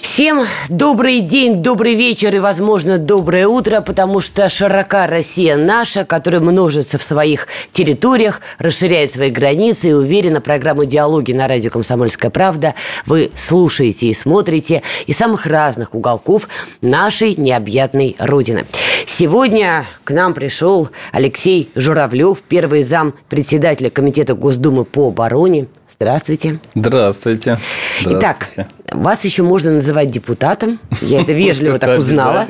[0.00, 6.40] Всем добрый день, добрый вечер и, возможно, доброе утро, потому что широка Россия наша, которая
[6.40, 12.74] множится в своих территориях, расширяет свои границы и уверена, программу «Диалоги» на радио «Комсомольская правда»
[13.06, 16.48] вы слушаете и смотрите из самых разных уголков
[16.80, 18.66] нашей необъятной Родины.
[19.06, 25.66] Сегодня к нам пришел Алексей Журавлев, первый зам председателя Комитета Госдумы по обороне.
[25.88, 26.58] Здравствуйте.
[26.74, 27.58] Здравствуйте.
[28.00, 28.18] Здравствуйте.
[28.18, 28.48] Итак,
[28.94, 30.80] вас еще можно называть депутатом.
[31.00, 32.46] Я это вежливо так узнала.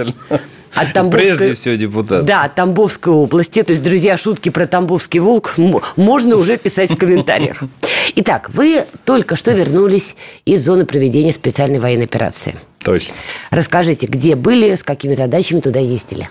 [0.75, 1.37] От Тамбовской...
[1.37, 2.25] Прежде всего депутат.
[2.25, 3.62] Да, от Тамбовской области.
[3.62, 5.55] То есть, друзья, шутки про Тамбовский волк
[5.97, 7.62] можно уже писать в комментариях.
[8.17, 12.55] Итак, вы только что вернулись из зоны проведения специальной военной операции.
[12.83, 13.15] Точно.
[13.51, 16.29] Расскажите, где были, с какими задачами туда ездили?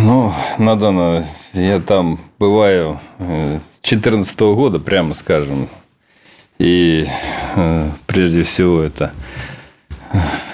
[0.00, 5.68] Ну, Надана, я там бываю э, с 2014 года, прямо скажем.
[6.60, 7.06] И
[7.56, 9.12] э, прежде всего это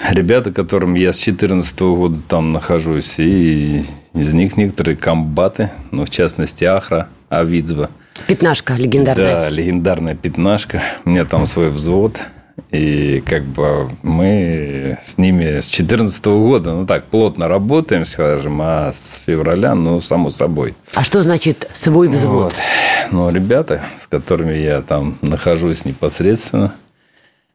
[0.09, 6.09] ребята, которым я с 2014 года там нахожусь, и из них некоторые комбаты, ну, в
[6.09, 7.89] частности, Ахра, Авидзба.
[8.25, 9.33] Пятнашка легендарная.
[9.33, 10.81] Да, легендарная пятнашка.
[11.03, 12.21] У меня там свой взвод–
[12.71, 18.91] и как бы мы с ними с 2014 года, ну так, плотно работаем, скажем, а
[18.91, 20.75] с февраля, ну, само собой.
[20.93, 22.53] А что значит свой взвод?
[22.53, 22.55] Вот.
[23.11, 26.73] Ну, ребята, с которыми я там нахожусь непосредственно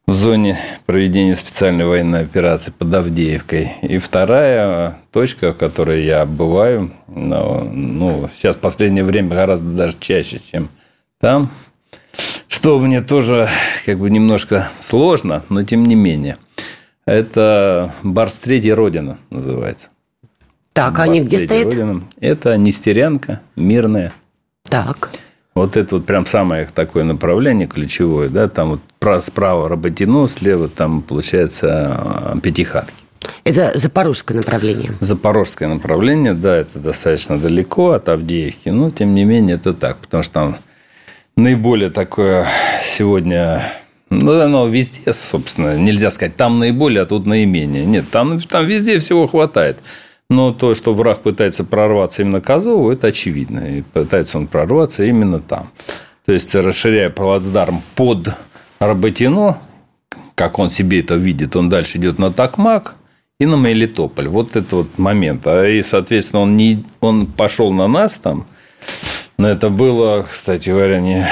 [0.06, 3.72] в зоне проведения специальной военной операции под Авдеевкой.
[3.82, 9.96] И вторая точка, в которой я бываю, ну, ну сейчас в последнее время гораздо даже
[10.00, 10.70] чаще, чем
[11.20, 11.50] там–
[12.62, 13.48] что мне тоже
[13.84, 16.36] как бы немножко сложно, но тем не менее.
[17.06, 19.88] Это Барс Третья Родина называется.
[20.72, 21.64] Так, а они где стоят?
[21.64, 22.04] Родина.
[22.20, 24.12] Это Нестерянка, Мирная.
[24.68, 25.10] Так.
[25.56, 31.02] Вот это вот прям самое такое направление ключевое, да, там вот справа Работино, слева там
[31.02, 32.94] получается Пятихатки.
[33.42, 34.92] Это запорожское направление.
[35.00, 40.22] Запорожское направление, да, это достаточно далеко от Авдеевки, но тем не менее это так, потому
[40.22, 40.56] что там
[41.42, 42.48] наиболее такое
[42.84, 43.72] сегодня
[44.10, 47.86] ну, оно везде, собственно, нельзя сказать, там наиболее, а тут наименее.
[47.86, 49.78] Нет, там, там везде всего хватает.
[50.28, 53.60] Но то, что враг пытается прорваться именно к Азову, это очевидно.
[53.60, 55.70] И пытается он прорваться именно там.
[56.26, 58.34] То есть, расширяя плацдарм под
[58.80, 59.58] Работино,
[60.34, 62.96] как он себе это видит, он дальше идет на Токмак
[63.40, 64.28] и на Мелитополь.
[64.28, 65.46] Вот это вот момент.
[65.46, 68.46] А и, соответственно, он, не, он пошел на нас там,
[69.42, 71.28] но это было, кстати говоря, не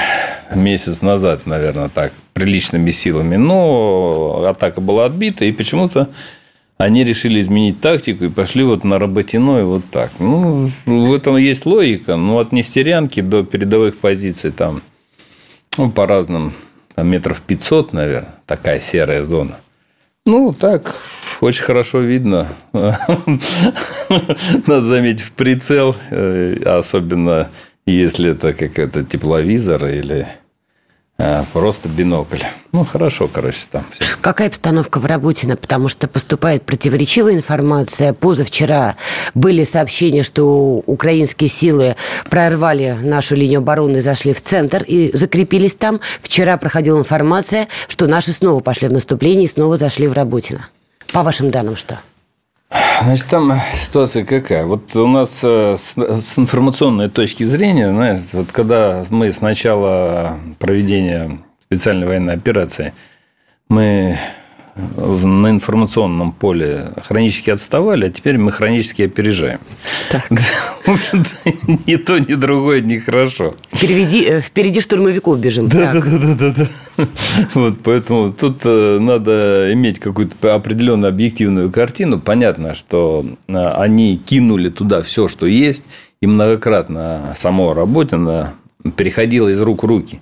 [0.53, 3.37] месяц назад, наверное, так, приличными силами.
[3.37, 6.09] Но атака была отбита, и почему-то
[6.77, 10.11] они решили изменить тактику и пошли вот на Работино и вот так.
[10.19, 12.17] Ну, в этом есть логика.
[12.17, 14.81] Ну, от Нестерянки до передовых позиций там
[15.77, 16.51] ну, по разным,
[16.95, 19.55] там метров 500, наверное, такая серая зона.
[20.25, 20.97] Ну, так,
[21.39, 22.49] очень хорошо видно.
[22.73, 27.49] Надо заметить, в прицел, э, особенно
[27.85, 30.27] если это какой-то тепловизор или
[31.23, 32.39] а, просто бинокль.
[32.71, 34.15] Ну, хорошо, короче, там все.
[34.21, 35.55] Какая обстановка в Работино?
[35.55, 38.13] Потому что поступает противоречивая информация.
[38.13, 38.95] Позавчера
[39.35, 41.95] были сообщения, что украинские силы
[42.27, 46.01] прорвали нашу линию обороны, зашли в центр и закрепились там.
[46.21, 50.67] Вчера проходила информация, что наши снова пошли в наступление и снова зашли в Работино.
[51.13, 51.99] По вашим данным, что?
[53.03, 54.65] Значит, там ситуация какая?
[54.65, 60.39] Вот у нас э, с, с информационной точки зрения, знаешь, вот когда мы с начала
[60.59, 62.93] проведения специальной военной операции,
[63.69, 64.19] мы
[64.75, 69.59] на информационном поле хронически отставали, а теперь мы хронически опережаем.
[70.09, 70.29] Так.
[70.85, 71.29] В общем-то,
[71.85, 73.55] ни то, ни другое нехорошо.
[73.73, 75.67] Впереди, э, впереди штурмовиков бежим.
[75.67, 76.67] Да, да, да, да, да.
[77.53, 82.19] Вот, поэтому тут э, надо иметь какую-то определенную объективную картину.
[82.19, 85.83] Понятно, что э, они кинули туда все, что есть,
[86.21, 88.53] и многократно само Работина
[88.95, 90.21] переходило из рук в руки.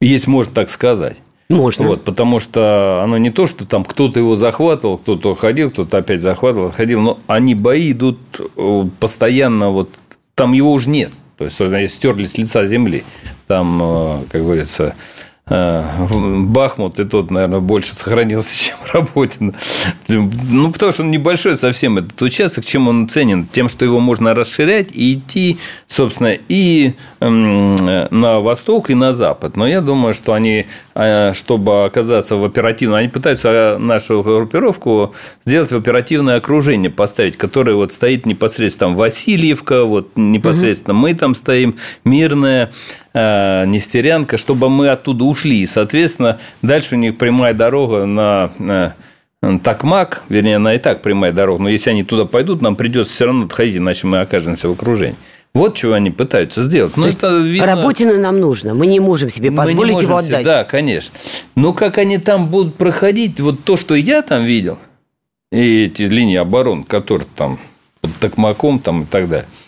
[0.00, 1.18] Есть, можно так сказать.
[1.48, 1.86] Можно.
[1.86, 6.20] Вот, потому что оно не то, что там кто-то его захватывал, кто-то ходил, кто-то опять
[6.20, 8.18] захватывал, ходил, но они бои идут
[8.56, 9.90] э, постоянно, вот
[10.34, 11.12] там его уже нет.
[11.38, 13.04] То есть, они стерлись с лица земли.
[13.46, 14.96] Там, э, как говорится,
[15.48, 19.54] Э, Бахмут и тот, наверное, больше сохранился, чем Работин.
[20.08, 22.64] Ну, потому что он небольшой совсем этот участок.
[22.64, 23.46] Чем он ценен?
[23.46, 29.56] Тем, что его можно расширять и идти, собственно, и на восток, и на запад.
[29.56, 30.66] Но я думаю, что они,
[31.34, 32.98] чтобы оказаться в оперативном...
[32.98, 35.14] Они пытаются нашу группировку
[35.44, 41.02] сделать в оперативное окружение, поставить, которое вот стоит непосредственно там Васильевка, вот непосредственно угу.
[41.02, 42.70] мы там стоим, Мирная,
[43.18, 45.62] Э, Нестерянка, чтобы мы оттуда ушли.
[45.62, 48.94] И, соответственно, дальше у них прямая дорога на
[49.62, 53.26] Такмак, вернее, она и так прямая дорога, но если они туда пойдут, нам придется все
[53.26, 55.16] равно отходить, иначе мы окажемся в окружении.
[55.56, 56.96] Вот чего они пытаются сделать.
[56.96, 57.66] Но это видно...
[57.66, 58.74] Работина нам нужно.
[58.74, 60.44] Мы не можем себе позволить можем его отдать.
[60.44, 61.14] Да, конечно.
[61.54, 64.78] Но как они там будут проходить, вот то, что я там видел,
[65.50, 67.58] и эти линии оборон, которые там
[68.00, 69.48] под Токмаком там и так далее–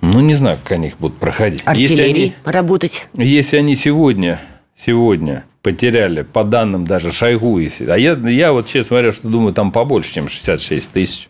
[0.00, 1.62] ну, не знаю, как они их будут проходить.
[1.64, 3.08] Артиллерии если они, работать.
[3.14, 4.40] Если они сегодня,
[4.74, 9.52] сегодня потеряли, по данным даже Шойгу, если, а я, я вот, честно говоря, что думаю,
[9.52, 11.28] там побольше, чем 66 тысяч.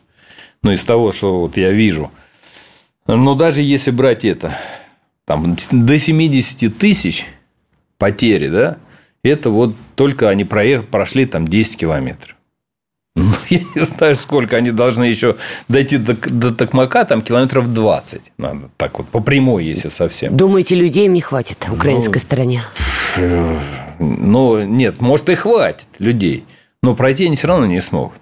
[0.62, 2.10] Ну, из того, что вот я вижу.
[3.06, 4.58] Но даже если брать это,
[5.24, 7.26] там до 70 тысяч
[7.98, 8.78] потери, да,
[9.22, 12.36] это вот только они проехали, прошли там 10 километров.
[13.16, 15.36] Ну, я не знаю, сколько они должны еще
[15.68, 20.36] дойти до, до Токмака, там километров 20 надо, так вот, по прямой, если совсем.
[20.36, 22.60] Думаете, людей им не хватит украинской ну, стороне?
[23.98, 26.44] Ну, нет, может, и хватит людей,
[26.82, 28.20] но пройти они все равно не смогут.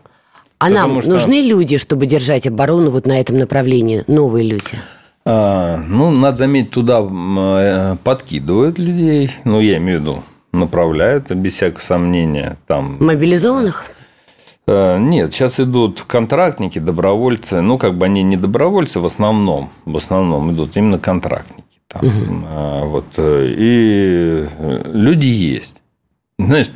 [0.65, 1.11] А нам что...
[1.11, 4.79] нужны люди, чтобы держать оборону вот на этом направлении, новые люди?
[5.27, 10.23] А, ну, надо заметить, туда э, подкидывают людей, ну, я имею в виду,
[10.53, 12.57] направляют, без всякого сомнения.
[12.67, 12.97] Там...
[12.99, 13.85] Мобилизованных?
[14.67, 17.61] Э, нет, сейчас идут контрактники, добровольцы.
[17.61, 19.71] Ну, как бы они не добровольцы в основном.
[19.85, 21.65] В основном идут именно контрактники.
[21.89, 22.07] Там.
[22.07, 22.89] Угу.
[22.89, 23.05] Вот.
[23.19, 24.49] И
[24.93, 25.77] люди есть.
[26.37, 26.67] Знаешь,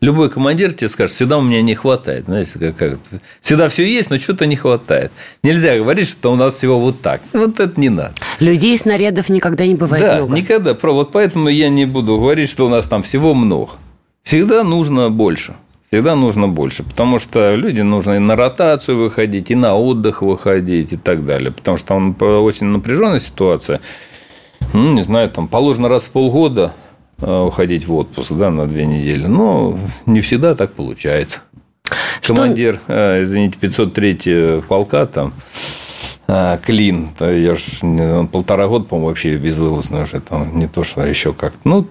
[0.00, 2.26] любой командир тебе скажет, всегда у меня не хватает.
[2.26, 2.98] Знаете, как, как,
[3.40, 5.10] всегда все есть, но что-то не хватает.
[5.42, 7.20] Нельзя говорить, что у нас всего вот так.
[7.32, 8.12] Вот это не надо.
[8.38, 10.36] Людей снарядов никогда не бывает да, много.
[10.36, 10.76] никогда.
[10.80, 13.72] Вот поэтому я не буду говорить, что у нас там всего много.
[14.22, 15.56] Всегда нужно больше
[15.90, 20.92] всегда нужно больше, потому что люди нужно и на ротацию выходить, и на отдых выходить,
[20.92, 21.50] и так далее.
[21.50, 23.80] Потому что там очень напряженная ситуация.
[24.72, 26.89] Ну, не знаю, там положено раз в полгода э,
[27.20, 29.26] уходить в отпуск, да, на две недели.
[29.26, 31.40] Но не всегда так получается.
[32.20, 32.34] Что...
[32.34, 35.32] Командир, э, извините, 503 полка там,
[36.28, 41.04] э, Клин, я ж, он полтора года, по-моему, вообще безвылазно уже, там, не то, что
[41.04, 41.58] еще как-то.
[41.64, 41.86] Ну,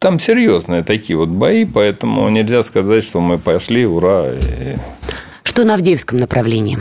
[0.00, 4.26] там серьезные такие вот бои, поэтому нельзя сказать, что мы пошли, ура.
[5.42, 6.78] Что на Авдеевском направлении?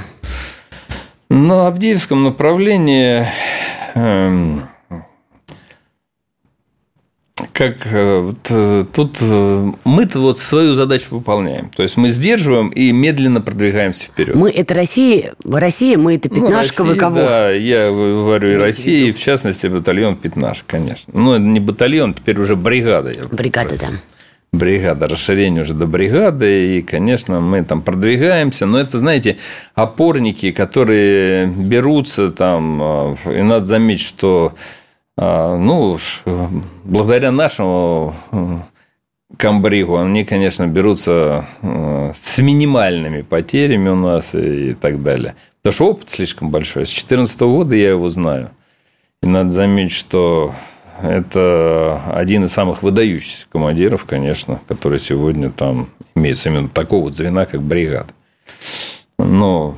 [1.30, 3.28] На Авдеевском направлении
[3.94, 4.63] эм,
[7.59, 11.69] как э, вот, э, тут э, мы-то вот свою задачу выполняем.
[11.75, 14.33] То есть мы сдерживаем и медленно продвигаемся вперед.
[14.33, 17.15] Мы это Россия, Россия, мы это ну, пятнашка, ну, Россия, кого?
[17.17, 21.11] Да, я говорю и Россия, в частности батальон пятнашка, конечно.
[21.13, 23.11] Ну, это не батальон, теперь уже бригада.
[23.29, 23.88] Бригада, да.
[24.53, 29.38] Бригада, расширение уже до бригады, и, конечно, мы там продвигаемся, но это, знаете,
[29.75, 34.56] опорники, которые берутся там, и надо заметить, что
[35.21, 35.98] а, ну,
[36.86, 38.60] благодаря нашему э,
[39.36, 45.35] камбригу они, конечно, берутся э, с минимальными потерями у нас и так далее.
[45.61, 46.85] Потому что опыт слишком большой.
[46.85, 48.52] С 2014 года я его знаю.
[49.21, 50.56] И надо заметить, что
[51.02, 57.45] это один из самых выдающихся командиров, конечно, который сегодня там имеется именно такого вот звена,
[57.45, 58.14] как бригада.
[59.18, 59.76] Но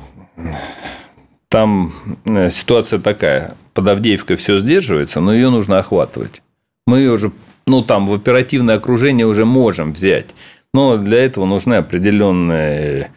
[1.52, 1.92] там
[2.24, 6.40] э, ситуация такая под Авдеевкой все сдерживается, но ее нужно охватывать.
[6.86, 7.30] Мы ее уже,
[7.66, 10.30] ну, там, в оперативное окружение уже можем взять.
[10.72, 13.12] Но для этого нужны определенные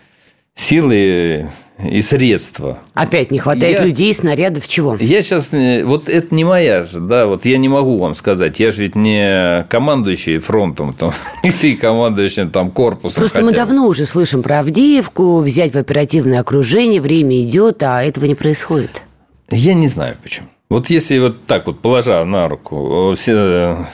[0.56, 1.50] силы
[1.84, 2.80] и средства.
[2.94, 4.96] Опять не хватает я, людей, снарядов, чего?
[5.00, 5.52] Я сейчас...
[5.84, 8.60] Вот это не моя же, да, вот я не могу вам сказать.
[8.60, 11.12] Я же ведь не командующий фронтом там,
[11.44, 13.22] или командующий там корпусом.
[13.22, 13.46] Просто хотя.
[13.46, 18.36] мы давно уже слышим про Авдеевку, взять в оперативное окружение, время идет, а этого не
[18.36, 19.02] происходит.
[19.50, 20.48] Я не знаю почему.
[20.70, 23.86] Вот если вот так вот положа на руку, все,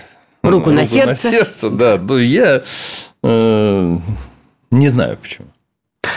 [0.43, 2.63] руку, руку на сердце, на сердце, да, то я
[3.23, 3.97] э,
[4.71, 5.47] не знаю почему.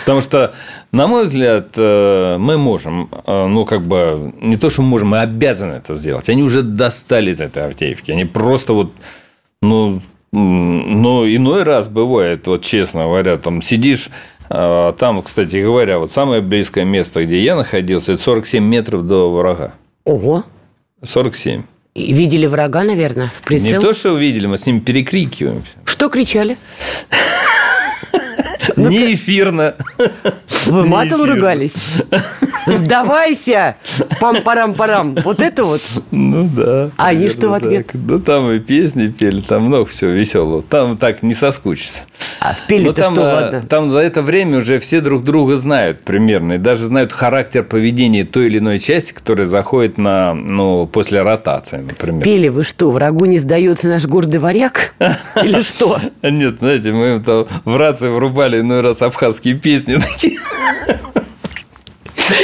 [0.04, 0.52] Потому что,
[0.92, 5.08] на мой взгляд, э, мы можем, э, ну, как бы, не то, что мы можем,
[5.08, 6.28] мы обязаны это сделать.
[6.28, 8.10] Они уже достали из этой Авдеевки.
[8.10, 8.92] Они просто вот,
[9.62, 14.10] ну, ну, иной раз бывает, вот честно говоря, там сидишь
[14.50, 19.32] а, там, кстати говоря, вот самое близкое место, где я находился, это 47 метров до
[19.32, 19.72] врага.
[20.04, 20.44] Ого!
[21.02, 21.62] 47.
[21.94, 23.78] И видели врага, наверное, в прицел?
[23.78, 25.72] Не то, что увидели, мы с ним перекрикиваемся.
[25.84, 26.56] Что кричали?
[28.88, 29.74] Не эфирно.
[30.66, 31.74] Вы матом ругались?
[32.66, 33.76] Сдавайся!
[34.20, 35.16] Пам-парам-парам.
[35.24, 35.82] Вот это вот?
[36.10, 36.90] Ну да.
[36.96, 37.90] А они что в ответ?
[37.92, 40.62] Ну там и песни пели, там много всего веселого.
[40.62, 42.02] Там так не соскучишься.
[42.40, 43.62] А пели-то там, что, а, ладно?
[43.68, 46.54] Там за это время уже все друг друга знают примерно.
[46.54, 51.78] И даже знают характер поведения той или иной части, которая заходит на, ну, после ротации,
[51.78, 52.22] например.
[52.22, 54.94] Пели вы что, врагу не сдается наш гордый варяг?
[55.42, 55.98] Или что?
[56.22, 59.98] Нет, знаете, мы им там в рации врубали иной раз абхазские песни.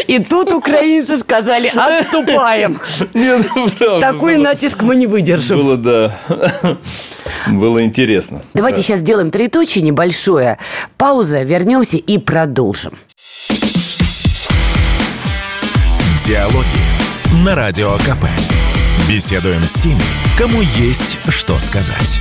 [0.06, 2.78] И тут украинцы сказали, отступаем.
[3.14, 5.56] Нет, ну, правда, Такой было- натиск мы не выдержим.
[5.58, 6.18] Было, да.
[7.46, 8.42] Было интересно.
[8.54, 10.58] Давайте сейчас сделаем троеточие небольшое.
[10.98, 12.92] Пауза, вернемся и продолжим.
[16.26, 18.26] Диалоги на Радио КП.
[19.08, 20.02] Беседуем с теми,
[20.36, 22.20] кому есть что сказать.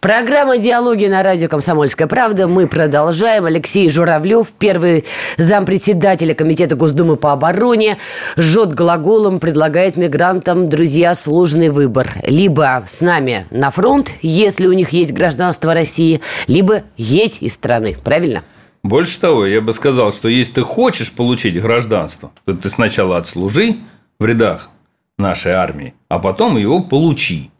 [0.00, 2.46] Программа «Диалоги» на радио «Комсомольская правда».
[2.46, 3.46] Мы продолжаем.
[3.46, 5.04] Алексей Журавлев, первый
[5.38, 7.98] зампредседателя Комитета Госдумы по обороне,
[8.36, 12.12] жжет глаголом, предлагает мигрантам, друзья, сложный выбор.
[12.22, 17.96] Либо с нами на фронт, если у них есть гражданство России, либо едь из страны.
[18.04, 18.44] Правильно?
[18.84, 23.78] Больше того, я бы сказал, что если ты хочешь получить гражданство, то ты сначала отслужи
[24.20, 24.70] в рядах
[25.18, 27.50] нашей армии, а потом его получи.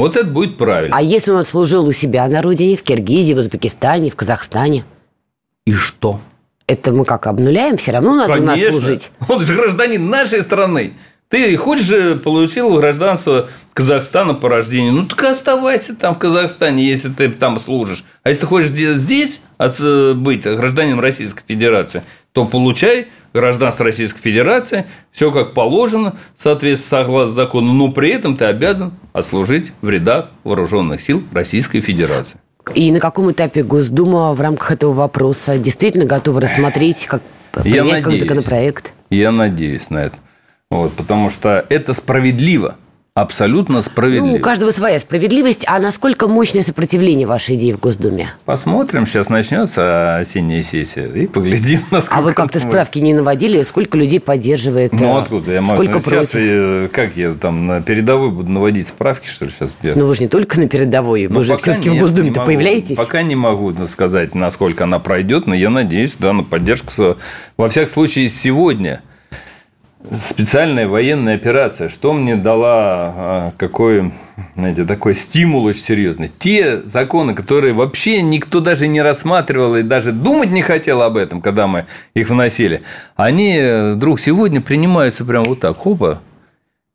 [0.00, 0.96] Вот это будет правильно.
[0.96, 4.84] А если он служил у себя на родине, в Киргизии, в Узбекистане, в Казахстане?
[5.66, 6.20] И что?
[6.66, 7.76] Это мы как обнуляем?
[7.76, 9.10] Все равно надо у нас служить.
[9.28, 10.94] Он же гражданин нашей страны.
[11.28, 17.08] Ты хочешь же получил гражданство Казахстана по рождению, ну так оставайся там в Казахстане, если
[17.08, 18.04] ты там служишь.
[18.24, 24.20] А если ты хочешь де- здесь от- быть гражданином Российской Федерации, то получай гражданство Российской
[24.20, 30.30] Федерации, все как положено, соответственно, согласно закону, но при этом ты обязан отслужить в рядах
[30.44, 32.38] вооруженных сил Российской Федерации.
[32.74, 37.22] И на каком этапе Госдума в рамках этого вопроса действительно готова рассмотреть, как
[37.56, 38.20] Я принять как надеюсь.
[38.20, 38.92] законопроект?
[39.10, 40.16] Я надеюсь на это.
[40.70, 42.76] Вот, потому что это справедливо.
[43.20, 44.26] Абсолютно справедливо.
[44.26, 45.64] Ну, у каждого своя справедливость.
[45.66, 48.30] А насколько мощное сопротивление вашей идеи в Госдуме?
[48.46, 52.16] Посмотрим, сейчас начнется осенняя сессия и поглядим, насколько...
[52.18, 53.62] А вы как-то справки не наводили?
[53.62, 54.92] Сколько людей поддерживает?
[54.92, 55.74] Ну, э, откуда я могу?
[55.74, 56.46] Сколько Ну, сейчас, против?
[56.46, 59.70] э, как я там на передовой буду наводить справки, что ли, сейчас?
[59.82, 62.96] Ну, вы же не только на передовой, вы Ну, же все-таки в Госдуме-то появляетесь.
[62.96, 66.90] Пока не могу сказать, насколько она пройдет, но я надеюсь, да, на поддержку.
[67.58, 69.02] Во всяком случае, сегодня
[70.10, 72.72] специальная военная операция, что мне дала,
[73.16, 74.12] а, какой,
[74.56, 76.30] знаете, такой стимул очень серьезный.
[76.38, 81.40] Те законы, которые вообще никто даже не рассматривал и даже думать не хотел об этом,
[81.40, 82.82] когда мы их вносили,
[83.16, 86.20] они э, вдруг сегодня принимаются прям вот так, хопа,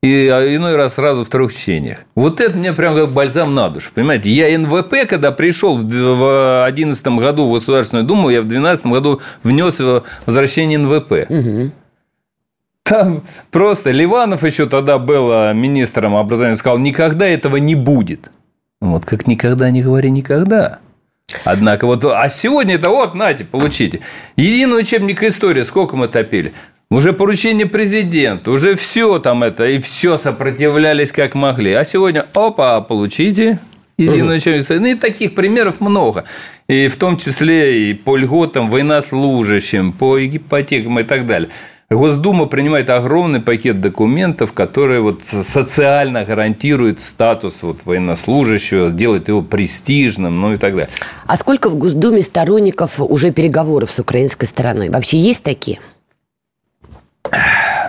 [0.01, 1.99] и а, иной раз сразу в трех чтениях.
[2.15, 3.91] Вот это мне прям как бальзам на душу.
[3.93, 9.21] Понимаете, я НВП, когда пришел в 2011 году в Государственную Думу, я в 2012 году
[9.43, 9.81] внес
[10.25, 11.27] возвращение НВП.
[12.85, 18.29] Там просто Ливанов еще тогда был а, министром образования, сказал, никогда этого не будет.
[18.79, 20.77] Вот как никогда не говори никогда.
[21.43, 24.01] Однако вот, а сегодня это вот, нате, получите.
[24.35, 26.53] Единый учебник истории, сколько мы топили?
[26.91, 31.73] Уже поручение президента, уже все там это, и все сопротивлялись как могли.
[31.73, 33.57] А сегодня, опа, получите
[33.97, 34.79] единый учебник истории.
[34.79, 36.25] Ну, и таких примеров много.
[36.67, 41.49] И в том числе и по льготам военнослужащим, по ипотекам и так далее.
[41.89, 50.35] Госдума принимает огромный пакет документов, которые вот социально гарантируют статус вот военнослужащего, делает его престижным,
[50.35, 50.89] ну и так далее.
[51.27, 54.89] А сколько в Госдуме сторонников уже переговоров с украинской стороной?
[54.89, 55.79] Вообще есть такие?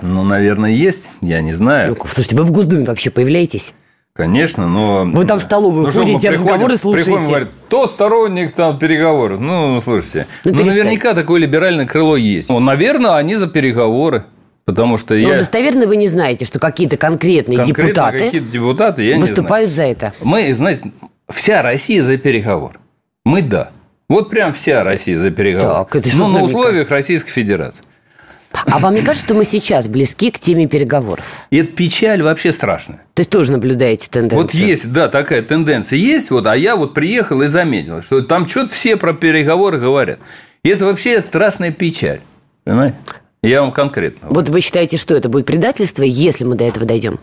[0.02, 1.88] Ну, наверное, есть, я не знаю.
[1.88, 3.74] Ну, слушайте, вы в Госдуме вообще появляетесь?
[4.16, 5.04] Конечно, но...
[5.04, 7.04] Вы там в столовую что, мы ходите, приходим- разговоры слушаете?
[7.11, 9.38] Приходим, говорят, то сторонник там переговоров.
[9.40, 12.49] Ну, слушайте, Ну, ну, наверняка такое либеральное крыло есть.
[12.49, 14.25] Ну, наверное, они за переговоры.
[14.64, 15.38] Потому что Но я...
[15.38, 19.28] достоверно вы не знаете, что какие-то конкретные конкретно депутаты какие-то депутаты, я не знаю.
[19.28, 20.12] выступают за это.
[20.23, 20.90] Мы, знаете,
[21.30, 22.80] вся Россия за переговор.
[23.25, 23.70] Мы да.
[24.08, 25.85] Вот прям вся Россия за переговор.
[25.85, 27.85] Так, это что ну, на условиях Российской Федерации.
[28.64, 31.25] А вам не кажется, что мы сейчас близки к теме переговоров?
[31.50, 32.98] И эта печаль вообще страшная.
[33.14, 34.42] То есть тоже наблюдаете тенденцию?
[34.42, 38.48] Вот есть, да, такая тенденция есть, вот, а я вот приехал и заметил, что там
[38.48, 40.18] что-то все про переговоры говорят.
[40.62, 42.20] И это вообще страшная печаль.
[42.64, 42.96] Понимаете?
[43.42, 44.28] Я вам конкретно.
[44.30, 47.20] Вот вы считаете, что это будет предательство, если мы до этого дойдем?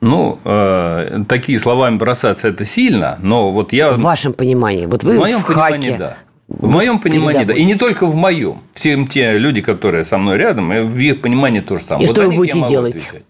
[0.00, 3.92] Ну, э, такие словами бросаться это сильно, но вот я...
[3.92, 4.86] В вашем понимании.
[4.86, 5.76] Вот вы в моем в хаке.
[5.76, 6.16] понимании, да.
[6.48, 7.54] В моем понимании, да.
[7.54, 8.58] И не только в моем.
[8.72, 12.04] Все те люди, которые со мной рядом, в их понимании то же самое.
[12.04, 12.96] И вот что вы будете делать?
[12.96, 13.22] Отвечать.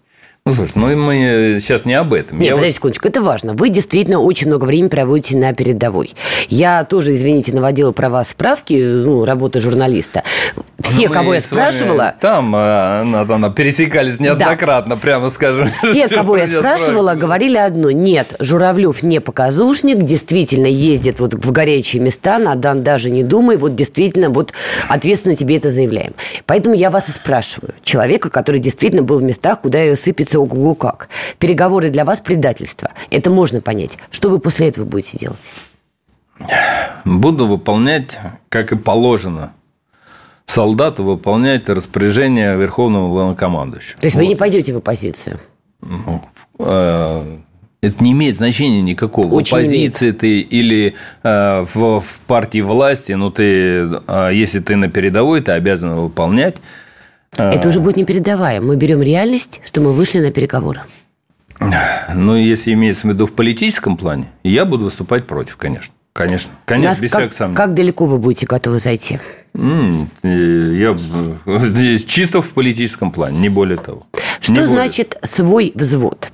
[0.45, 2.37] Ну, слушай, ну мы сейчас не об этом.
[2.37, 2.75] Нет, Я подождите вот...
[2.75, 3.53] секундочку, это важно.
[3.53, 6.13] Вы действительно очень много времени проводите на передовой.
[6.47, 10.23] Я тоже, извините, наводила про вас справки, ну, работа журналиста.
[10.81, 12.15] Все, ну, кого я спрашивала...
[12.19, 15.01] Там а, она, она пересекались неоднократно, да.
[15.01, 15.67] прямо скажем.
[15.67, 17.91] Все, кого я спрашивала, говорили одно.
[17.91, 23.57] Нет, Журавлев не показушник, действительно ездит вот в горячие места, на Дан даже не думай,
[23.57, 24.53] вот действительно, вот
[24.87, 26.13] ответственно тебе это заявляем.
[26.45, 27.73] Поэтому я вас и спрашиваю.
[27.83, 31.09] Человека, который действительно был в местах, куда ее сыпется ого-го как.
[31.39, 32.91] Переговоры для вас предательство.
[33.11, 33.97] Это можно понять.
[34.11, 35.37] Что вы после этого будете делать?
[37.05, 38.17] Буду выполнять,
[38.47, 39.51] как и положено,
[40.49, 43.99] солдату выполнять распоряжение Верховного Главнокомандующего.
[43.99, 44.23] То есть вот.
[44.23, 45.39] вы не пойдете в оппозицию?
[45.81, 46.21] Ну,
[46.59, 47.37] э,
[47.81, 49.33] это не имеет значения никакого.
[49.33, 50.19] Очень в оппозиции имеет.
[50.19, 53.43] ты или э, в, в партии власти, но ты,
[54.07, 56.57] э, если ты на передовой, ты обязан выполнять
[57.37, 57.53] а.
[57.53, 58.65] Это уже будет непередаваемо.
[58.65, 60.81] Мы берем реальность, что мы вышли на переговоры.
[62.13, 65.93] Ну, если имеется в виду в политическом плане, я буду выступать против, конечно.
[66.13, 67.57] Конечно, конечно, без как, всяких сомнений.
[67.57, 69.19] Как далеко вы будете готовы зайти?
[69.53, 70.97] Я
[72.05, 74.05] чисто в политическом плане, не более того.
[74.39, 75.27] Что не значит более.
[75.27, 76.31] свой взвод?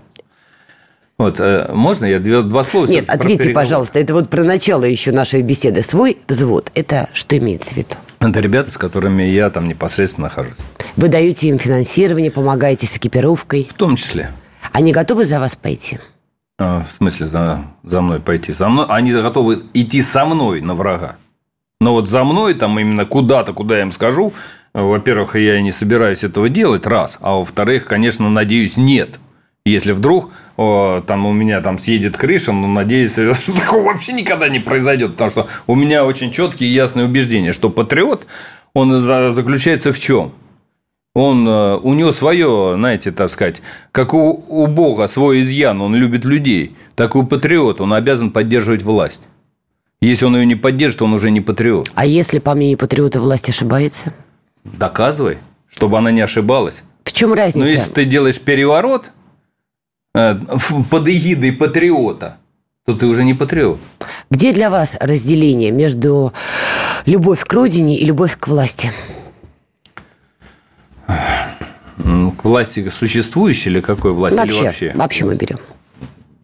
[1.17, 2.85] Вот, э, можно я два слова?
[2.87, 3.99] Нет, ответьте, пожалуйста.
[3.99, 5.81] Это вот про начало еще нашей беседы.
[5.81, 6.71] Свой взвод.
[6.75, 7.95] Это что имеется в виду?
[8.19, 10.57] Это ребята, с которыми я там непосредственно нахожусь.
[10.97, 13.67] Вы даете им финансирование, помогаете с экипировкой?
[13.69, 14.31] В том числе.
[14.71, 15.99] Они готовы за вас пойти?
[16.57, 18.53] А, в смысле за, за мной пойти?
[18.53, 18.85] За мной?
[18.87, 21.17] Они готовы идти со мной на врага.
[21.81, 24.33] Но вот за мной, там именно куда-то, куда я им скажу,
[24.73, 27.17] во-первых, я не собираюсь этого делать, раз.
[27.21, 29.19] А во-вторых, конечно, надеюсь, нет.
[29.65, 34.47] Если вдруг о, там у меня там съедет крыша, но надеюсь, что такого вообще никогда
[34.47, 38.27] не произойдет, потому что у меня очень четкие и ясные убеждения, что патриот,
[38.73, 40.33] он заключается в чем?
[41.15, 45.95] Он, э, у него свое, знаете, так сказать, как у, у Бога свой изъян, он
[45.95, 49.23] любит людей, так и у патриота, он обязан поддерживать власть.
[50.01, 51.89] Если он ее не поддержит, он уже не патриот.
[51.95, 54.13] А если, по мнению патриота, власть ошибается?
[54.63, 56.83] Доказывай, чтобы она не ошибалась.
[57.03, 57.59] В чем разница?
[57.59, 59.11] Ну, если ты делаешь переворот,
[60.15, 60.39] Э,
[60.89, 62.37] под эгидой патриота,
[62.85, 63.79] то ты уже не патриот.
[64.31, 66.31] Где для вас разделение между
[67.05, 68.93] любовь к родине и любовь к власти?
[71.07, 74.37] К власти существующей или какой власти?
[74.37, 74.91] Вообще, или вообще?
[74.95, 75.57] вообще мы берем.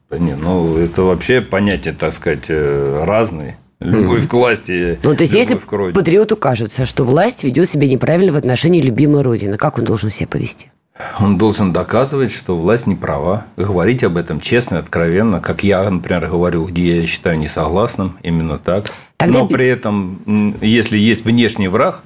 [0.09, 3.57] Да не, ну это вообще понятия, так сказать, э, разные.
[3.79, 4.27] Любовь mm-hmm.
[4.27, 4.99] к власти.
[5.03, 9.57] Ну, то есть, если патриоту кажется, что власть ведет себя неправильно в отношении любимой родины,
[9.57, 10.71] как он должен себя повести?
[11.19, 15.89] Он должен доказывать, что власть не права, говорить об этом честно и откровенно, как я,
[15.89, 18.91] например, говорю, где я считаю несогласным, именно так.
[19.17, 19.39] Тогда...
[19.39, 22.01] Но при этом, если есть внешний враг,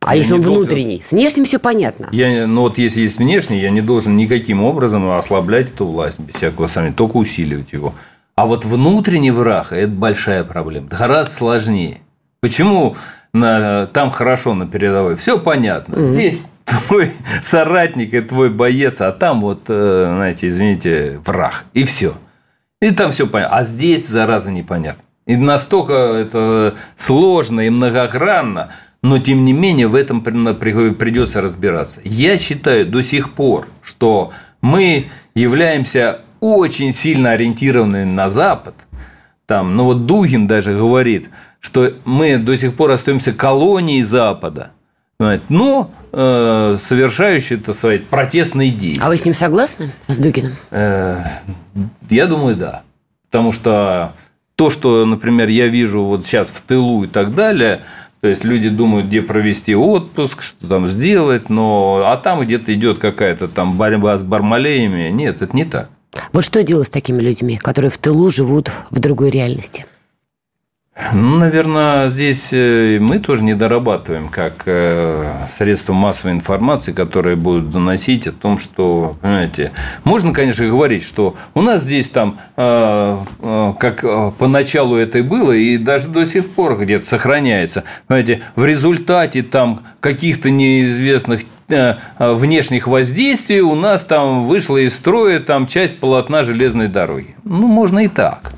[0.00, 0.62] а если он должен...
[0.62, 1.02] внутренний?
[1.04, 2.08] С внешним все понятно.
[2.10, 6.34] Я, ну вот если есть внешний, я не должен никаким образом ослаблять эту власть без
[6.34, 7.94] всякого сомнения, только усиливать его.
[8.34, 10.88] А вот внутренний враг– это большая проблема.
[10.88, 11.98] Гораздо сложнее.
[12.40, 12.96] Почему
[13.34, 15.16] на, там хорошо на передовой?
[15.16, 15.96] Все понятно.
[15.96, 16.04] Угу.
[16.04, 21.66] Здесь твой соратник и твой боец, а там вот, э, знаете, извините, враг.
[21.74, 22.14] И все.
[22.80, 23.58] И там все понятно.
[23.58, 25.02] А здесь, зараза, непонятно.
[25.26, 28.70] И настолько это сложно и многогранно,
[29.02, 32.00] но тем не менее в этом придется разбираться.
[32.04, 38.74] Я считаю до сих пор, что мы являемся очень сильно ориентированы на Запад.
[39.46, 44.70] Там, ну вот Дугин даже говорит, что мы до сих пор остаемся колонией Запада.
[45.48, 49.04] Но э, совершающий, это свои протестные действия.
[49.04, 50.52] А вы с ним согласны, с Дугиным?
[50.70, 51.22] Э,
[52.08, 52.82] я думаю, да.
[53.30, 54.14] Потому что
[54.56, 57.82] то, что, например, я вижу вот сейчас в тылу и так далее,
[58.20, 62.98] то есть люди думают, где провести отпуск, что там сделать, но а там где-то идет
[62.98, 65.08] какая-то там борьба с бармалеями.
[65.10, 65.88] Нет, это не так.
[66.32, 69.86] Вот что делать с такими людьми, которые в тылу живут в другой реальности?
[71.12, 77.70] Ну, наверное, здесь э, мы тоже не дорабатываем как э, средства массовой информации, которые будут
[77.70, 79.72] доносить о том, что, понимаете,
[80.04, 83.18] можно, конечно, говорить, что у нас здесь там, э,
[83.78, 84.04] как
[84.36, 89.80] поначалу это и было, и даже до сих пор где-то сохраняется, понимаете, в результате там
[90.00, 91.42] каких-то неизвестных
[92.18, 97.36] внешних воздействий у нас там вышла из строя там часть полотна железной дороги.
[97.44, 98.54] Ну, можно и так.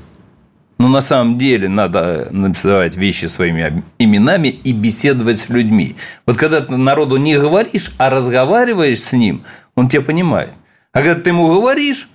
[0.83, 5.95] Но на самом деле надо называть вещи своими именами и беседовать с людьми.
[6.25, 10.49] Вот когда ты народу не говоришь, а разговариваешь с ним, он тебя понимает.
[10.91, 12.09] А когда ты ему говоришь,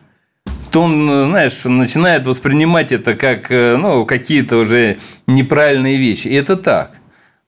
[0.71, 6.29] то он, знаешь, начинает воспринимать это как ну, какие-то уже неправильные вещи.
[6.29, 6.99] И это так.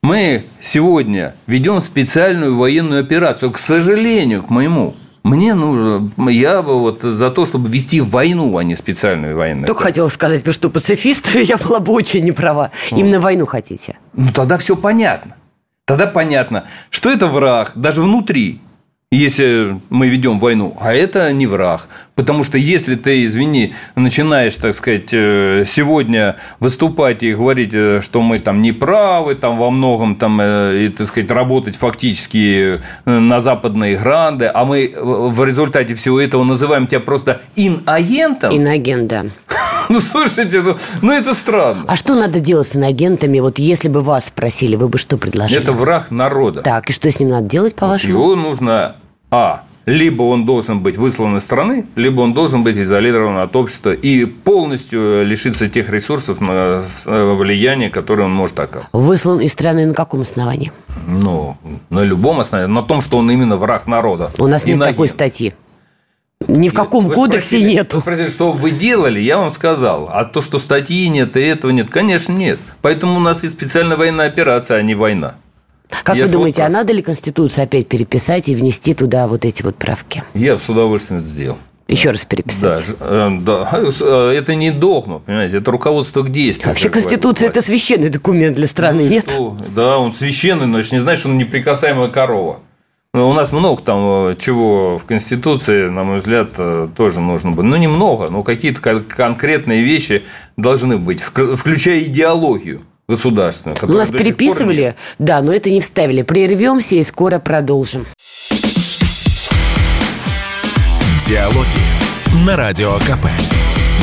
[0.01, 3.51] Мы сегодня ведем специальную военную операцию.
[3.51, 4.95] К сожалению, к моему.
[5.23, 9.67] Мне нужно, я бы вот за то, чтобы вести войну, а не специальную военную.
[9.67, 11.29] Только хотела сказать, вы что, пацифист?
[11.35, 12.71] Я была бы очень неправа.
[12.89, 13.99] Именно войну хотите.
[14.13, 15.35] Ну, тогда все понятно.
[15.85, 18.61] Тогда понятно, что это враг, даже внутри
[19.13, 21.89] если мы ведем войну, а это не враг.
[22.15, 28.21] Потому что если ты, извини, начинаешь, так сказать, э, сегодня выступать и говорить, э, что
[28.21, 33.41] мы там не правы, там во многом там, э, и, так сказать, работать фактически на
[33.41, 38.55] западные гранды, а мы в результате всего этого называем тебя просто инагентом.
[38.55, 39.25] Инагент, да.
[39.89, 41.83] Ну, слушайте, ну, ну это странно.
[41.85, 43.39] А что надо делать с инагентами?
[43.39, 45.61] Вот если бы вас спросили, вы бы что предложили?
[45.61, 46.61] Это враг народа.
[46.61, 48.13] Так, и что с ним надо делать, по-вашему?
[48.13, 48.95] Его нужно
[49.31, 49.63] а.
[49.87, 54.25] Либо он должен быть выслан из страны, либо он должен быть изолирован от общества и
[54.25, 58.93] полностью лишиться тех ресурсов на э, влияние, которое он может оказывать.
[58.93, 60.71] Выслан из страны на каком основании?
[61.07, 61.57] Ну,
[61.89, 62.71] на любом основании.
[62.71, 64.29] На том, что он именно враг народа.
[64.37, 65.55] У нас нет такой статьи.
[66.47, 67.93] Ни в каком вы кодексе спросили, нет.
[67.93, 70.09] Вы спросили, что вы делали, я вам сказал.
[70.11, 72.59] А то, что статьи нет и этого нет, конечно, нет.
[72.81, 75.35] Поэтому у нас и специальная военная операция, а не война.
[76.03, 76.75] Как я вы думаете, вопрос.
[76.75, 80.23] а надо ли Конституцию опять переписать и внести туда вот эти вот правки?
[80.33, 81.57] Я с удовольствием это сделал.
[81.91, 82.85] Еще раз переписать.
[82.99, 86.69] Да, э, да, э, это не догма, понимаете, это руководство к действию.
[86.69, 89.29] Вообще Конституция– это священный документ для страны, ну, нет?
[89.29, 89.57] Что?
[89.75, 92.61] Да, он священный, но это не значит, что он неприкасаемая корова.
[93.13, 93.99] Но у нас много там
[94.29, 96.51] э, чего в Конституции, на мой взгляд,
[96.95, 97.65] тоже нужно быть.
[97.65, 100.23] Ну, немного, но какие-то конкретные вещи
[100.55, 103.77] должны быть, включая идеологию государственную.
[103.83, 106.21] У нас переписывали, да, но это не вставили.
[106.21, 108.05] Прервемся и скоро продолжим.
[111.27, 113.27] Диалоги на Радио КП.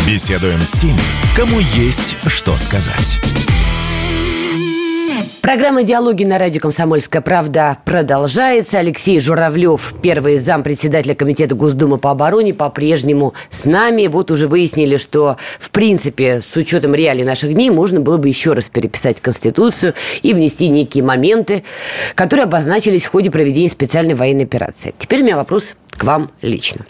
[0.06, 0.98] Беседуем с теми,
[1.36, 3.18] кому есть что сказать.
[5.40, 8.78] Программа «Диалоги» на радио «Комсомольская правда» продолжается.
[8.78, 14.06] Алексей Журавлев, первый зампредседателя Комитета Госдумы по обороне, по-прежнему с нами.
[14.08, 18.52] Вот уже выяснили, что, в принципе, с учетом реалий наших дней, можно было бы еще
[18.52, 21.64] раз переписать Конституцию и внести некие моменты,
[22.14, 24.94] которые обозначились в ходе проведения специальной военной операции.
[24.98, 26.84] Теперь у меня вопрос к вам лично.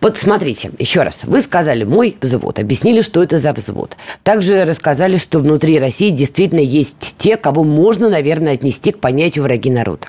[0.00, 1.20] Вот смотрите, еще раз.
[1.24, 3.96] Вы сказали «мой взвод», объяснили, что это за взвод.
[4.22, 9.70] Также рассказали, что внутри России действительно есть те, кого можно, наверное, отнести к понятию «враги
[9.70, 10.06] народа».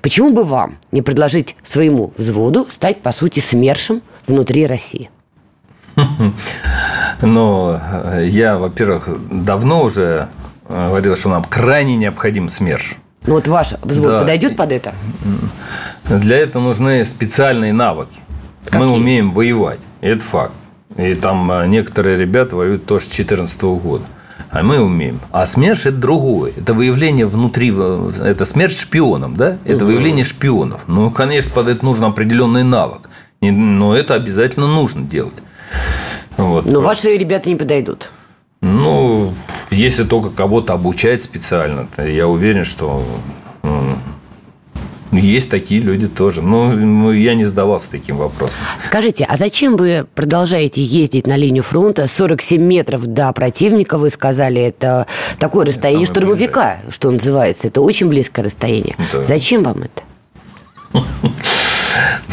[0.00, 5.10] Почему бы вам не предложить своему взводу стать, по сути, СМЕРШем внутри России?
[7.22, 7.78] Ну,
[8.20, 10.28] я, во-первых, давно уже
[10.68, 12.96] говорил, что нам крайне необходим СМЕРШ.
[13.26, 14.18] Ну, вот ваш взвод да.
[14.20, 14.92] подойдет под это?
[16.08, 18.18] Для этого нужны специальные навыки.
[18.64, 18.80] Какие?
[18.80, 19.80] Мы умеем воевать.
[20.00, 20.54] И это факт.
[20.96, 24.04] И там а, некоторые ребята воюют тоже с 2014 года.
[24.50, 25.20] А мы умеем.
[25.32, 26.52] А СМЕРШ– это другое.
[26.56, 29.58] Это выявление внутри, это смерть шпионом, да?
[29.64, 29.86] Это угу.
[29.86, 30.82] выявление шпионов.
[30.86, 33.10] Ну, конечно, под это нужен определенный навык.
[33.40, 35.34] Но это обязательно нужно делать.
[36.36, 36.68] Вот.
[36.68, 38.10] Но ваши ребята не подойдут.
[38.60, 39.34] Ну,
[39.70, 43.04] если только кого-то обучать специально, то я уверен, что
[45.16, 46.42] есть такие люди тоже.
[46.42, 48.62] Но ну, я не задавался таким вопросом.
[48.84, 52.08] Скажите, а зачем вы продолжаете ездить на линию фронта?
[52.08, 55.06] 47 метров до противника, вы сказали, это
[55.38, 57.68] такое расстояние штурмовика, что называется.
[57.68, 58.96] Это очень близкое расстояние.
[59.12, 59.24] Да.
[59.24, 60.02] Зачем вам это?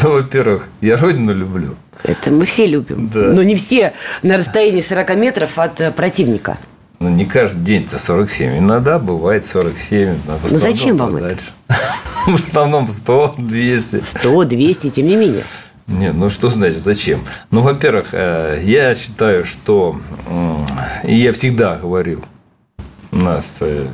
[0.02, 1.76] Ну, во-первых, я родину люблю.
[2.02, 3.08] Это мы все любим.
[3.12, 3.20] Да.
[3.20, 3.92] Но не все
[4.22, 6.58] на расстоянии 40 метров от э, противника.
[7.02, 8.58] Ну, не каждый день-то 47.
[8.58, 10.18] Иногда бывает 47.
[10.24, 11.50] Но ну, зачем вам подальше.
[11.66, 11.80] это?
[12.30, 14.04] В основном 100, 200.
[14.04, 15.42] 100, 200, тем не менее.
[15.88, 17.24] Нет, ну что значит зачем?
[17.50, 20.00] Ну, во-первых, э, я считаю, что,
[21.02, 22.24] и я всегда говорил,
[23.10, 23.88] у нас э,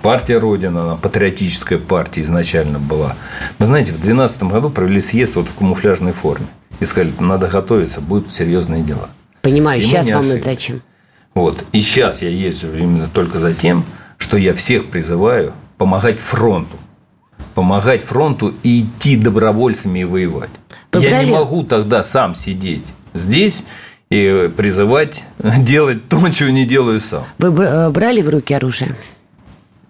[0.00, 3.16] партия Родина, она патриотическая партия изначально была.
[3.58, 6.46] Вы знаете, в 2012 году провели съезд вот в камуфляжной форме.
[6.78, 9.08] И сказали, надо готовиться, будут серьезные дела.
[9.42, 10.82] Понимаю, и сейчас вам это зачем?
[11.34, 11.64] Вот.
[11.72, 13.84] И сейчас я езжу именно только за тем,
[14.18, 16.76] что я всех призываю помогать фронту.
[17.54, 20.50] Помогать фронту и идти добровольцами и воевать.
[20.92, 23.64] Вы я не могу тогда сам сидеть здесь
[24.10, 25.24] и призывать
[25.58, 27.24] делать то, чего не делаю сам.
[27.38, 28.94] Вы э, брали в руки оружие?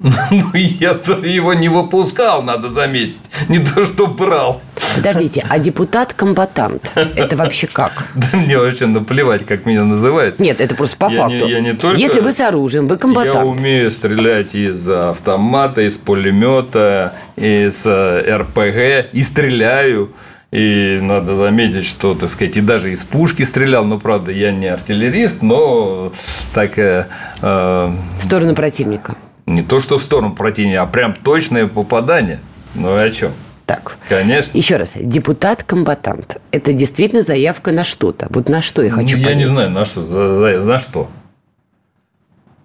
[0.04, 3.20] Ну, я его не выпускал, надо заметить.
[3.48, 4.60] Не то, что брал.
[4.94, 8.04] Подождите, а депутат-комбатант– это вообще как?
[8.14, 10.38] Да мне вообще наплевать, как меня называют.
[10.38, 11.46] Нет, это просто по я факту.
[11.46, 13.34] Не, я не только, Если вы с оружием, вы комбатант.
[13.34, 20.12] Я умею стрелять из автомата, из пулемета, из э, РПГ, и стреляю.
[20.52, 23.84] И надо заметить, что, так сказать, и даже из пушки стрелял.
[23.84, 26.12] Ну, правда, я не артиллерист, но
[26.52, 26.78] так...
[26.78, 27.06] Э,
[27.40, 29.16] э, в сторону противника.
[29.46, 32.40] Не то, что в сторону противника, а прям точное попадание.
[32.74, 33.32] Ну, о чем?
[33.66, 33.96] Так.
[34.08, 34.56] Конечно.
[34.56, 34.92] Еще раз.
[34.96, 36.40] Депутат-комбатант.
[36.50, 38.26] Это действительно заявка на что-то.
[38.30, 39.38] Вот на что я хочу Я понять.
[39.38, 40.06] не знаю, на что.
[40.06, 41.08] За, за, за что.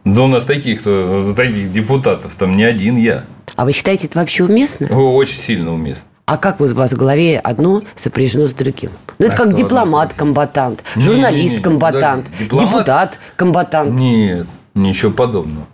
[0.06, 3.26] Да у нас таких, таких депутатов там не один я.
[3.56, 4.88] А вы считаете это вообще уместно?
[4.98, 6.04] Очень сильно уместно.
[6.26, 8.92] А как вот у вас в голове одно сопряжено с другим?
[9.18, 13.92] Ну, это а как дипломат-комбатант, журналист-комбатант, депутат-комбатант.
[13.92, 15.66] Нет, ничего подобного.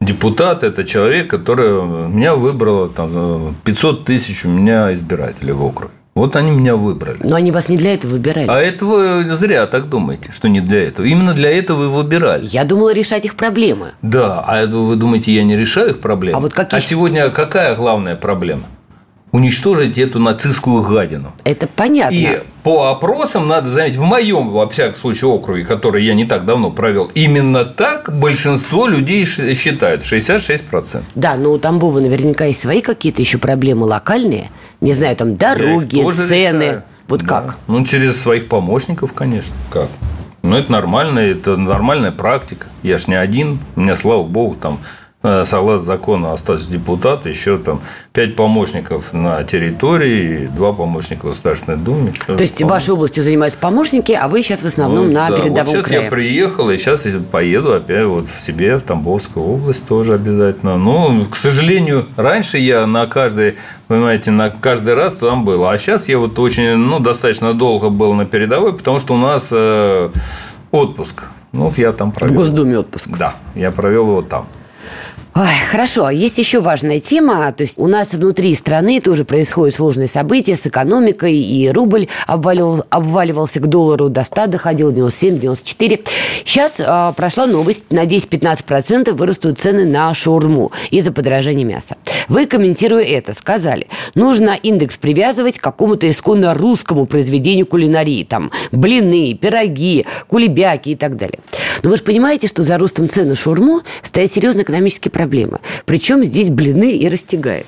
[0.00, 5.92] Депутат– это человек, который меня выбрало там, 500 тысяч у меня избирателей в округе.
[6.14, 7.18] Вот они меня выбрали.
[7.22, 8.46] Но они вас не для этого выбирали.
[8.48, 11.06] А это вы зря так думаете, что не для этого.
[11.06, 12.44] Именно для этого и выбирали.
[12.44, 13.92] Я думала решать их проблемы.
[14.02, 16.36] Да, а вы думаете, я не решаю их проблемы?
[16.36, 16.78] А вот какие...
[16.78, 18.64] А сегодня какая главная проблема?
[19.32, 21.32] Уничтожить эту нацистскую гадину.
[21.44, 22.14] Это понятно.
[22.14, 26.44] И по опросам, надо заметить, в моем, во всяком случае, округе, который я не так
[26.44, 31.02] давно провел, именно так большинство людей считают, 66%.
[31.14, 36.02] Да, но у Тамбова наверняка есть свои какие-то еще проблемы локальные, не знаю, там дороги,
[36.12, 36.62] цены.
[36.62, 36.82] Решаю.
[37.08, 37.26] Вот да.
[37.26, 37.56] как?
[37.66, 39.54] Ну, через своих помощников, конечно.
[39.70, 39.88] Как?
[40.42, 42.66] Ну, это нормально, это нормальная практика.
[42.82, 44.78] Я ж не один, у меня, слава богу, там
[45.22, 47.80] согласно закону остались депутаты, еще там
[48.12, 52.12] пять помощников на территории, два помощника в Государственной Думе.
[52.26, 52.66] То есть помощник.
[52.66, 55.36] вашей областью занимаются помощники, а вы сейчас в основном ну, на да.
[55.36, 56.04] передовом вот сейчас крае.
[56.04, 60.78] я приехал, и сейчас поеду опять вот в себе, в Тамбовскую область тоже обязательно.
[60.78, 63.56] Ну, к сожалению, раньше я на каждый,
[63.88, 65.66] понимаете, на каждый раз там был.
[65.66, 69.50] А сейчас я вот очень, ну, достаточно долго был на передовой, потому что у нас
[69.52, 70.10] э,
[70.70, 71.24] отпуск.
[71.52, 72.34] Ну, вот я там провел.
[72.34, 73.08] В Госдуме отпуск.
[73.18, 74.46] Да, я провел его там.
[75.32, 77.52] Ой, хорошо, есть еще важная тема.
[77.52, 82.84] То есть у нас внутри страны тоже происходят сложные события с экономикой, и рубль обваливал,
[82.90, 86.06] обваливался к доллару до 100, доходил 97-94.
[86.44, 91.96] Сейчас а, прошла новость, на 10-15% вырастут цены на шаурму из-за подорожания мяса.
[92.28, 98.24] Вы, комментируя это, сказали, нужно индекс привязывать к какому-то исконно русскому произведению кулинарии.
[98.24, 101.38] Там блины, пироги, кулебяки и так далее.
[101.82, 105.58] Но вы же понимаете, что за ростом цен на шаурму стоят серьезные экономические проблемы.
[105.84, 107.66] Причем здесь блины и растягает.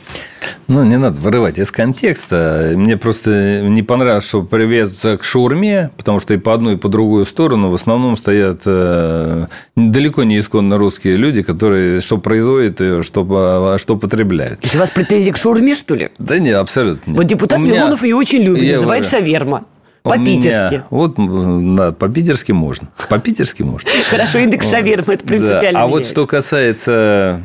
[0.68, 2.72] Ну, не надо вырывать из контекста.
[2.74, 6.88] Мне просто не понравилось, что привязываются к шаурме, потому что и по одну, и по
[6.88, 13.02] другую сторону в основном стоят э, далеко не исконно русские люди, которые что производят и
[13.02, 14.60] что, а, что потребляют.
[14.60, 16.08] То есть у вас претензии к шаурме, что ли?
[16.18, 17.18] Да нет, абсолютно нет.
[17.18, 17.80] Вот депутат меня...
[17.80, 19.24] Милонов ее очень любит, называет говорю...
[19.24, 19.64] шаверма.
[20.02, 20.84] По-питерски.
[20.90, 22.88] Вот, да, по-питерски можно.
[23.08, 23.88] По-питерски можно.
[24.10, 25.82] Хорошо, индекс шавермы, это принципиально.
[25.82, 27.40] А вот что касается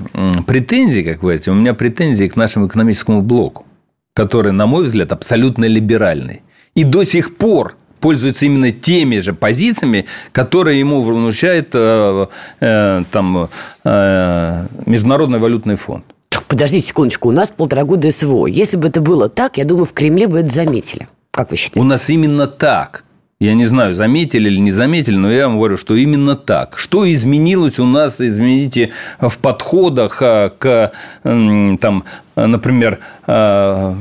[0.48, 3.66] претензий, как вы говорите, у меня претензии к нашему экономическому блоку,
[4.14, 6.42] который, на мой взгляд, абсолютно либеральный.
[6.74, 12.28] И до сих пор пользуется именно теми же позициями, которые ему внушает э,
[12.60, 13.50] э, там,
[13.84, 16.06] э, Международный валютный фонд.
[16.48, 18.48] Подождите секундочку, у нас полтора года СВО.
[18.48, 21.08] Если бы это было так, я думаю, в Кремле бы это заметили.
[21.38, 21.80] Как вы считаете?
[21.82, 23.04] У нас именно так.
[23.40, 26.80] Я не знаю, заметили или не заметили, но я вам говорю, что именно так.
[26.80, 32.04] Что изменилось у нас, извините, в подходах а, к, там,
[32.36, 33.96] например, а,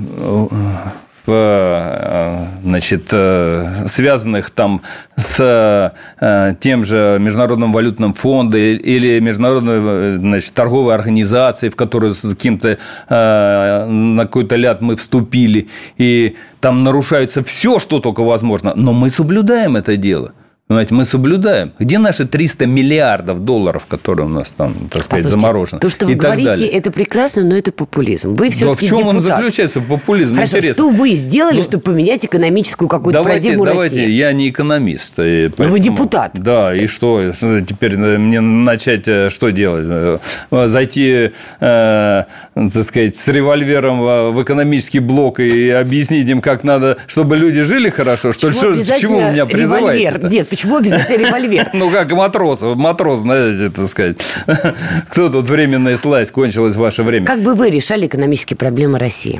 [1.26, 4.80] значит, э, связанных там
[5.16, 12.22] с э, тем же Международным валютным фондом или Международной значит, торговой организацией, в которую с
[12.22, 19.10] каким-то на какой-то ляд мы вступили, и там нарушается все, что только возможно, но мы
[19.10, 20.32] соблюдаем это дело–
[20.68, 21.72] Понимаете, мы соблюдаем.
[21.78, 25.80] Где наши 300 миллиардов долларов, которые у нас там, так сказать, Послушайте, заморожены?
[25.80, 26.68] То, что вы говорите, далее.
[26.70, 28.34] это прекрасно, но это популизм.
[28.34, 29.14] Вы все-таки да в чем депутат.
[29.14, 30.34] он заключается, популизм?
[30.34, 30.74] Хорошо, Интересно.
[30.74, 34.10] что вы сделали, ну, чтобы поменять экономическую какую-то давайте, парадигму давайте, России?
[34.10, 35.14] я не экономист.
[35.14, 36.32] Поэтому, но вы депутат.
[36.34, 37.30] Да, и что?
[37.30, 40.18] Теперь мне начать э, что делать?
[40.50, 42.24] Э, зайти, э,
[42.54, 44.00] так сказать, с револьвером
[44.34, 48.32] в экономический блок и объяснить им, как надо, чтобы люди жили хорошо?
[48.32, 50.18] Что, что, к чему меня призываете?
[50.28, 51.68] Нет, Почему обязательно револьвер?
[51.74, 52.62] Ну, как матрос.
[52.62, 54.16] Матрос, знаете, так сказать.
[55.10, 56.30] Кто тут временная слазь?
[56.30, 57.26] Кончилось ваше время.
[57.26, 59.38] Как бы вы решали экономические проблемы России?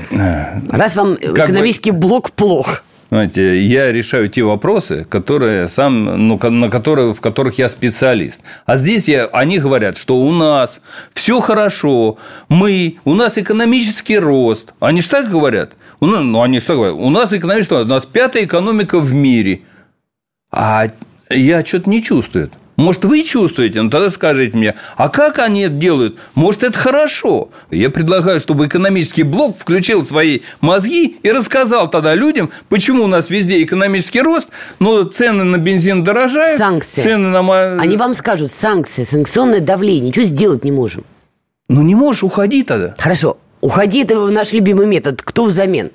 [0.68, 2.84] Раз вам экономический блок плох.
[3.08, 8.42] Знаете, я решаю те вопросы, которые сам, ну, на которые, в которых я специалист.
[8.66, 10.82] А здесь я, они говорят, что у нас
[11.14, 12.18] все хорошо,
[12.50, 14.74] мы, у нас экономический рост.
[14.80, 15.76] Они же так говорят?
[16.00, 16.96] Ну, они что говорят?
[16.96, 19.62] У нас экономический рост, у нас пятая экономика в мире.
[20.56, 20.88] А
[21.28, 22.50] я что-то не чувствую.
[22.76, 23.82] Может, вы чувствуете?
[23.82, 26.18] Ну, тогда скажите мне, а как они это делают?
[26.34, 27.50] Может, это хорошо?
[27.70, 33.28] Я предлагаю, чтобы экономический блок включил свои мозги и рассказал тогда людям, почему у нас
[33.28, 36.58] везде экономический рост, но цены на бензин дорожают.
[36.58, 37.02] Санкции.
[37.02, 37.78] Цены на...
[37.78, 41.04] Они вам скажут, санкции, санкционное давление, ничего сделать не можем.
[41.68, 42.94] Ну, не можешь, уходи тогда.
[42.98, 45.20] Хорошо, уходи, это наш любимый метод.
[45.22, 45.90] Кто взамен?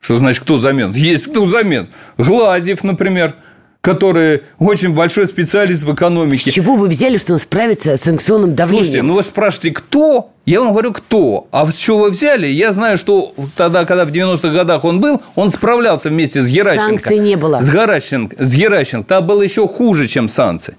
[0.00, 0.92] Что значит, кто взамен?
[0.92, 1.88] Есть кто взамен.
[2.16, 3.34] Глазев, например
[3.80, 6.50] который очень большой специалист в экономике.
[6.50, 8.84] С чего вы взяли, что он справится с санкционным давлением?
[8.84, 10.30] Слушайте, ну вы спрашиваете, кто?
[10.44, 11.46] Я вам говорю, кто.
[11.52, 12.46] А с чего вы взяли?
[12.46, 16.88] Я знаю, что тогда, когда в 90-х годах он был, он справлялся вместе с Геращенко.
[16.88, 17.60] Санкций не было.
[17.60, 18.42] С Геращенко.
[18.42, 19.08] С Геращенко.
[19.08, 20.76] Там было еще хуже, чем санкции.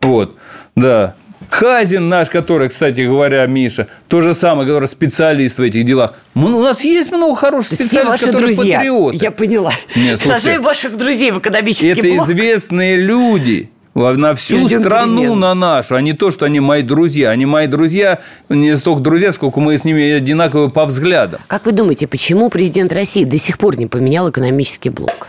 [0.00, 0.36] Вот,
[0.74, 1.14] да.
[1.48, 6.14] Хазин наш, который, кстати говоря, Миша, то же самое, который специалист в этих делах.
[6.34, 8.76] Мы, у нас есть много хороших специалистов, Все ваши которые друзья.
[8.78, 9.16] патриоты.
[9.20, 9.72] Я поняла.
[9.96, 12.26] Нет, слушайте, Сажай ваших друзей в экономический Это блок.
[12.28, 15.40] известные люди на всю Ждем страну, перемен.
[15.40, 17.30] на нашу, а не то, что они мои друзья.
[17.30, 21.40] Они мои друзья, не столько друзья, сколько мы с ними одинаковы по взглядам.
[21.48, 25.28] Как вы думаете, почему президент России до сих пор не поменял экономический блок?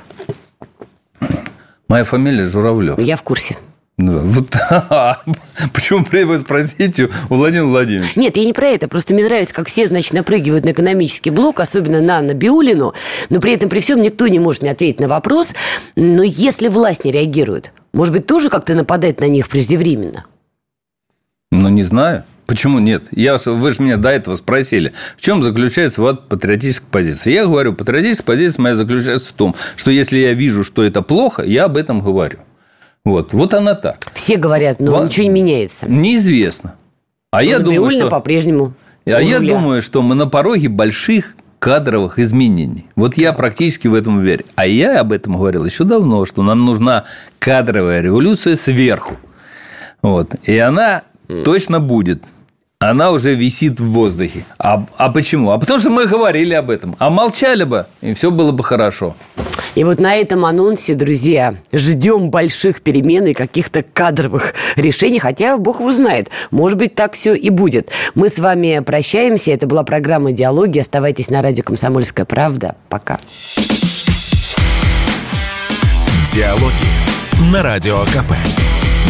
[1.87, 2.99] Моя фамилия Журавлев.
[2.99, 3.57] Я в курсе.
[4.01, 4.49] Да, вот,
[5.73, 8.19] почему вы спросите у Владимира Владимировича?
[8.19, 8.87] Нет, я не про это.
[8.87, 12.95] Просто мне нравится, как все, значит, напрыгивают на экономический блок, особенно на Набиулину,
[13.29, 15.53] но при этом при всем никто не может мне ответить на вопрос.
[15.95, 20.25] Но если власть не реагирует, может быть, тоже как-то нападает на них преждевременно?
[21.51, 22.23] Ну, не знаю.
[22.47, 23.05] Почему нет?
[23.11, 27.33] Я, вы же меня до этого спросили, в чем заключается вот патриотическая позиция.
[27.33, 31.43] Я говорю, патриотическая позиция моя заключается в том, что если я вижу, что это плохо,
[31.43, 32.39] я об этом говорю.
[33.03, 33.97] Вот, вот она так.
[34.13, 35.89] Все говорят, но Ва- ничего не меняется.
[35.89, 36.75] Неизвестно.
[37.31, 38.07] А я Но думаю, что...
[38.07, 38.73] по-прежнему
[39.05, 42.87] А я думаю, что мы на пороге больших кадровых изменений.
[42.95, 44.45] Вот я практически в этом верю.
[44.55, 47.05] А я об этом говорил еще давно, что нам нужна
[47.39, 49.15] кадровая революция сверху.
[50.01, 50.35] Вот.
[50.43, 51.03] И она
[51.45, 52.23] точно будет.
[52.81, 54.43] Она уже висит в воздухе.
[54.57, 55.51] А, а почему?
[55.51, 56.95] А потому что мы говорили об этом.
[56.97, 59.15] А молчали бы, и все было бы хорошо.
[59.75, 65.79] И вот на этом анонсе, друзья, ждем больших перемен и каких-то кадровых решений, хотя бог
[65.79, 67.91] его знает, может быть, так все и будет.
[68.15, 72.75] Мы с вами прощаемся, это была программа «Диалоги», оставайтесь на радио «Комсомольская правда».
[72.89, 73.19] Пока.
[76.33, 78.33] Диалоги на Радио КП.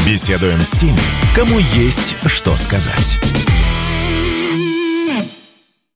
[0.06, 1.00] Беседуем с теми,
[1.34, 3.18] кому есть что сказать.